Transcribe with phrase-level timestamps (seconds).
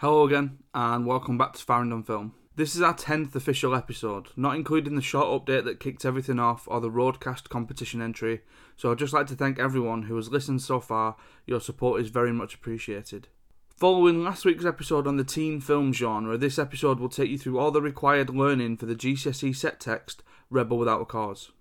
[0.00, 2.34] Hello again, and welcome back to Farringdon Film.
[2.54, 6.68] This is our 10th official episode, not including the short update that kicked everything off
[6.68, 8.42] or the Roadcast competition entry,
[8.76, 11.16] so I'd just like to thank everyone who has listened so far.
[11.46, 13.28] Your support is very much appreciated.
[13.74, 17.58] Following last week's episode on the teen film genre, this episode will take you through
[17.58, 21.52] all the required learning for the GCSE set text Rebel Without a Cause.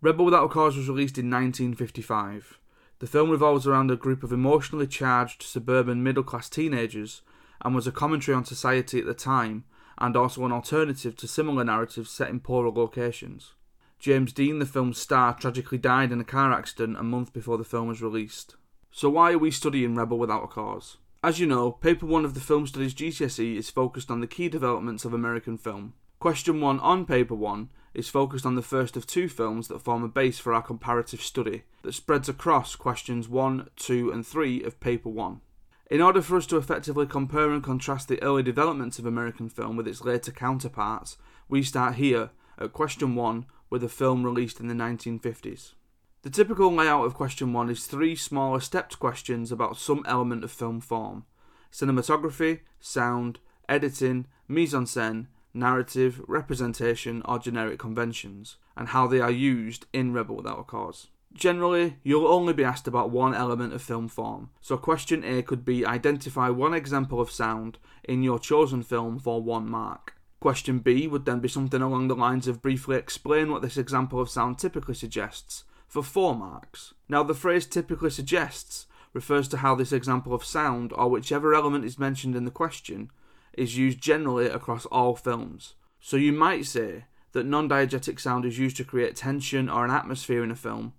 [0.00, 2.58] Rebel Without a Cause was released in 1955.
[3.00, 7.20] The film revolves around a group of emotionally charged suburban middle class teenagers
[7.62, 9.64] and was a commentary on society at the time
[9.98, 13.54] and also an alternative to similar narratives set in poorer locations.
[13.98, 17.64] James Dean, the film's star, tragically died in a car accident a month before the
[17.64, 18.56] film was released.
[18.90, 20.98] So, why are we studying Rebel Without a Cause?
[21.22, 24.48] As you know, Paper 1 of the Film Studies GCSE is focused on the key
[24.48, 25.94] developments of American film.
[26.18, 30.04] Question 1 on Paper 1 is focused on the first of two films that form
[30.04, 34.78] a base for our comparative study, that spreads across questions 1, 2, and 3 of
[34.78, 35.40] Paper 1.
[35.88, 39.76] In order for us to effectively compare and contrast the early developments of American film
[39.76, 41.16] with its later counterparts,
[41.48, 45.74] we start here at question 1 with a film released in the 1950s.
[46.22, 50.50] The typical layout of question 1 is three smaller stepped questions about some element of
[50.50, 51.24] film form
[51.70, 59.30] cinematography, sound, editing, mise en scène, narrative, representation, or generic conventions, and how they are
[59.30, 61.08] used in Rebel Without a Cause.
[61.34, 65.64] Generally, you'll only be asked about one element of film form, so question A could
[65.64, 70.14] be identify one example of sound in your chosen film for one mark.
[70.40, 74.20] Question B would then be something along the lines of briefly explain what this example
[74.20, 76.94] of sound typically suggests for four marks.
[77.08, 81.84] Now, the phrase typically suggests refers to how this example of sound, or whichever element
[81.84, 83.10] is mentioned in the question,
[83.54, 85.74] is used generally across all films.
[86.00, 89.90] So you might say that non diegetic sound is used to create tension or an
[89.90, 90.92] atmosphere in a film,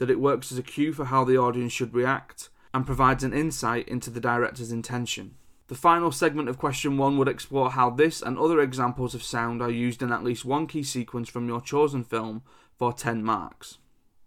[0.00, 3.34] that it works as a cue for how the audience should react and provides an
[3.34, 5.34] insight into the director's intention.
[5.68, 9.60] The final segment of question 1 would explore how this and other examples of sound
[9.60, 12.42] are used in at least one key sequence from your chosen film
[12.78, 13.76] for 10 marks.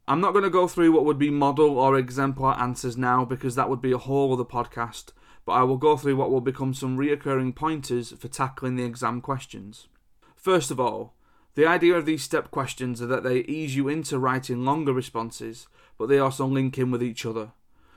[0.07, 3.55] I'm not going to go through what would be model or exemplar answers now because
[3.55, 5.05] that would be a whole other podcast,
[5.43, 9.21] but I will go through what will become some reoccurring pointers for tackling the exam
[9.21, 9.87] questions.
[10.35, 11.15] First of all,
[11.55, 15.67] the idea of these step questions are that they ease you into writing longer responses,
[15.97, 17.51] but they also link in with each other.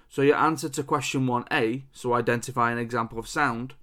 [0.08, 3.74] So your answer to question 1a, so identify an example of sound,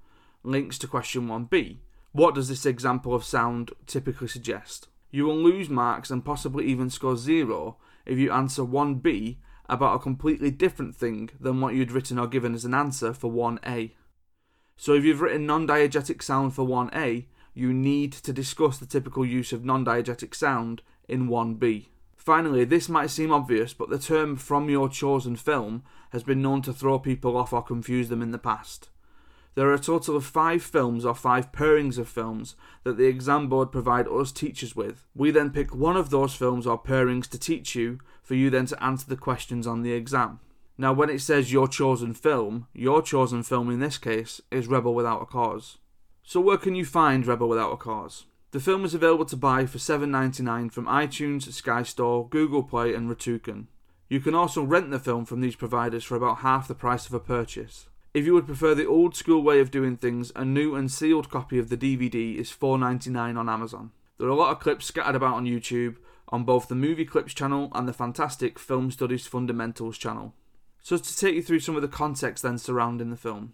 [0.44, 1.78] links to question 1b.
[2.12, 4.88] What does this example of sound typically suggest?
[5.10, 10.00] You will lose marks and possibly even score zero if you answer 1b about a
[10.00, 13.92] completely different thing than what you'd written or given as an answer for 1a.
[14.76, 19.26] So if you've written non diegetic sound for 1a, you need to discuss the typical
[19.26, 21.88] use of non diegetic sound in 1b.
[22.16, 26.62] Finally, this might seem obvious, but the term from your chosen film has been known
[26.62, 28.90] to throw people off or confuse them in the past.
[29.56, 33.50] There are a total of five films or five pairings of films that the exam
[33.50, 35.06] board provide us teachers with.
[35.14, 38.66] We then pick one of those films or pairings to teach you, for you then
[38.68, 40.40] to answer the questions on the exam.
[40.76, 44.96] Now, when it says your chosen film, your chosen film in this case is Rebel
[44.96, 45.78] Without a Cause.
[46.26, 48.26] So where can you find Rebel Without a Cause?
[48.52, 53.10] The film is available to buy for $7.99 from iTunes, Sky Store, Google Play, and
[53.10, 53.66] Rakuten.
[54.08, 57.14] You can also rent the film from these providers for about half the price of
[57.14, 57.88] a purchase.
[58.14, 61.30] If you would prefer the old school way of doing things, a new and sealed
[61.30, 63.92] copy of the DVD is $4.99 on Amazon.
[64.18, 65.98] There are a lot of clips scattered about on YouTube,
[66.30, 70.34] on both the Movie Clips channel and the fantastic Film Studies Fundamentals channel.
[70.82, 73.54] So, to take you through some of the context then surrounding the film.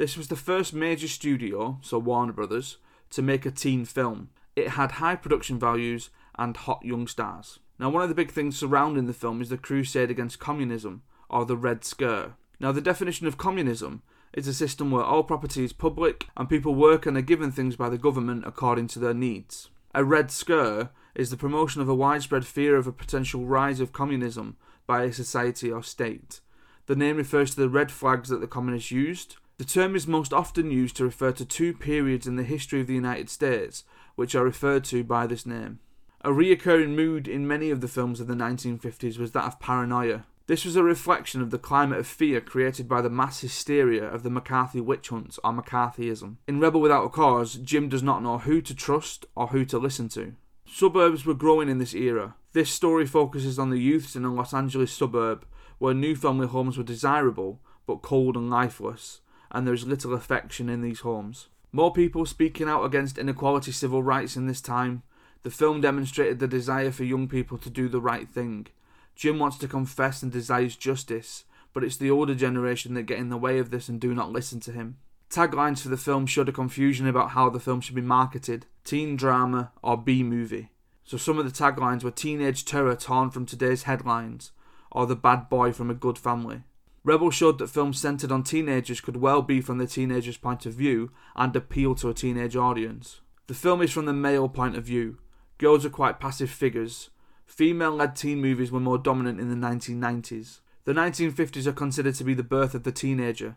[0.00, 2.78] This was the first major studio, so Warner Brothers,
[3.10, 4.30] to make a teen film.
[4.56, 7.58] It had high production values and hot young stars.
[7.78, 11.44] Now, one of the big things surrounding the film is the crusade against communism, or
[11.44, 12.32] the Red Scare.
[12.58, 14.00] Now, the definition of communism
[14.32, 17.76] is a system where all property is public and people work and are given things
[17.76, 19.68] by the government according to their needs.
[19.94, 23.92] A Red Scare is the promotion of a widespread fear of a potential rise of
[23.92, 24.56] communism
[24.86, 26.40] by a society or state.
[26.86, 30.32] The name refers to the red flags that the communists used, the term is most
[30.32, 33.84] often used to refer to two periods in the history of the United States,
[34.14, 35.80] which are referred to by this name.
[36.22, 40.24] A reoccurring mood in many of the films of the 1950s was that of paranoia.
[40.46, 44.22] This was a reflection of the climate of fear created by the mass hysteria of
[44.22, 46.36] the McCarthy witch hunts or McCarthyism.
[46.48, 49.78] In Rebel Without a Cause, Jim does not know who to trust or who to
[49.78, 50.36] listen to.
[50.64, 52.34] Suburbs were growing in this era.
[52.54, 55.44] This story focuses on the youths in a Los Angeles suburb
[55.76, 59.20] where new family homes were desirable but cold and lifeless,
[59.50, 61.48] and there is little affection in these homes.
[61.72, 65.02] More people speaking out against inequality civil rights in this time.
[65.42, 68.66] The film demonstrated the desire for young people to do the right thing.
[69.14, 73.28] Jim wants to confess and desires justice, but it's the older generation that get in
[73.28, 74.96] the way of this and do not listen to him.
[75.30, 79.16] Taglines for the film showed a confusion about how the film should be marketed teen
[79.16, 80.70] drama or B movie.
[81.04, 84.50] So some of the taglines were teenage terror torn from today's headlines
[84.90, 86.62] or the bad boy from a good family.
[87.02, 90.74] Rebel showed that films centered on teenagers could well be from the teenager's point of
[90.74, 93.20] view and appeal to a teenage audience.
[93.46, 95.18] The film is from the male point of view.
[95.58, 97.10] Girls are quite passive figures.
[97.46, 100.60] Female led teen movies were more dominant in the 1990s.
[100.84, 103.56] The 1950s are considered to be the birth of the teenager.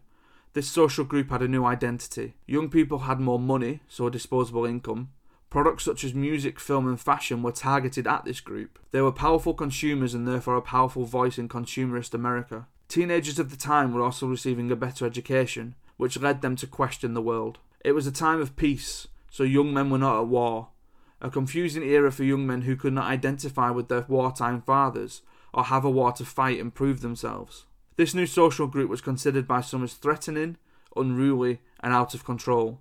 [0.53, 2.35] This social group had a new identity.
[2.45, 5.09] Young people had more money, so disposable income.
[5.49, 8.79] Products such as music, film, and fashion were targeted at this group.
[8.91, 12.67] They were powerful consumers and therefore a powerful voice in consumerist America.
[12.87, 17.13] Teenagers of the time were also receiving a better education, which led them to question
[17.13, 17.59] the world.
[17.83, 20.69] It was a time of peace, so young men were not at war.
[21.21, 25.21] A confusing era for young men who could not identify with their wartime fathers
[25.53, 27.65] or have a war to fight and prove themselves.
[27.95, 30.57] This new social group was considered by some as threatening,
[30.95, 32.79] unruly, and out of control.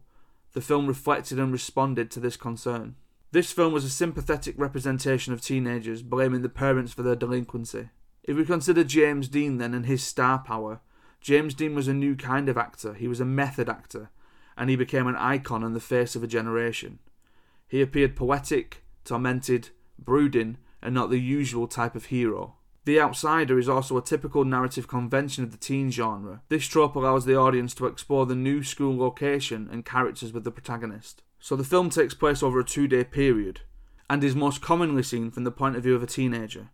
[0.52, 2.96] The film reflected and responded to this concern.
[3.30, 7.88] This film was a sympathetic representation of teenagers blaming the parents for their delinquency.
[8.24, 10.80] If we consider James Dean then and his star power,
[11.20, 12.94] James Dean was a new kind of actor.
[12.94, 14.10] He was a method actor,
[14.56, 16.98] and he became an icon and the face of a generation.
[17.66, 22.56] He appeared poetic, tormented, brooding, and not the usual type of hero.
[22.84, 26.42] The Outsider is also a typical narrative convention of the teen genre.
[26.48, 30.50] This trope allows the audience to explore the new school location and characters with the
[30.50, 31.22] protagonist.
[31.38, 33.60] So the film takes place over a two day period,
[34.10, 36.70] and is most commonly seen from the point of view of a teenager.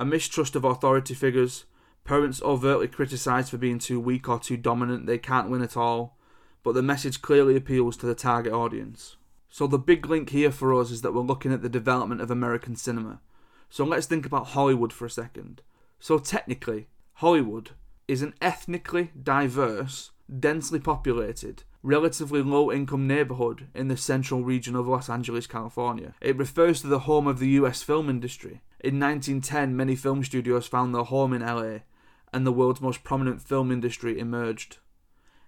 [0.00, 1.66] A mistrust of authority figures,
[2.02, 6.16] parents overtly criticised for being too weak or too dominant, they can't win at all,
[6.64, 9.14] but the message clearly appeals to the target audience.
[9.48, 12.32] So the big link here for us is that we're looking at the development of
[12.32, 13.20] American cinema
[13.70, 15.62] so let's think about Hollywood for a second.
[16.00, 17.70] So technically, Hollywood
[18.08, 24.86] is an ethnically diverse, densely populated, relatively low income neighborhood in the central region of
[24.86, 26.14] Los Angeles, California.
[26.20, 28.60] It refers to the home of the US film industry.
[28.80, 31.80] In 1910, many film studios found their home in LA,
[32.32, 34.78] and the world's most prominent film industry emerged.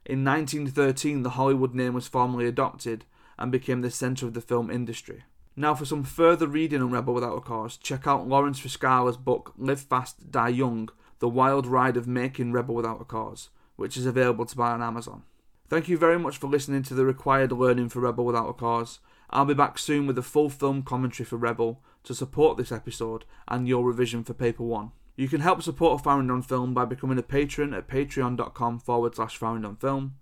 [0.04, 3.04] In 1913, the Hollywood name was formally adopted
[3.38, 5.24] and became the center of the film industry.
[5.54, 9.52] Now, for some further reading on Rebel Without a Cause, check out Lawrence Frascella's book
[9.58, 10.88] Live Fast, Die Young
[11.18, 14.82] The Wild Ride of Making Rebel Without a Cause, which is available to buy on
[14.82, 15.24] Amazon.
[15.72, 18.98] Thank you very much for listening to the required learning for Rebel Without a Cause.
[19.30, 23.24] I'll be back soon with a full film commentary for Rebel to support this episode
[23.48, 24.92] and your revision for Paper 1.
[25.16, 29.76] You can help support Farringdon Film by becoming a patron at patreon.com forward slash Farringdon
[29.76, 30.16] Film,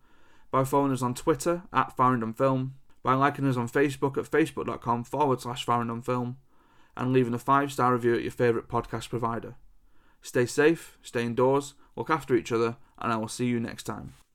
[0.53, 5.03] by following us on Twitter at Farringdon Film, by liking us on Facebook at facebook.com
[5.03, 6.37] forward slash Farringdon Film
[6.97, 9.57] and leaving a five star review at your favourite podcast provider.
[10.23, 14.13] Stay safe, stay indoors, look after each other, and I will see you next time.